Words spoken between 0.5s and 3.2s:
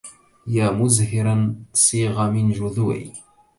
مزهرا صيغ من جذوع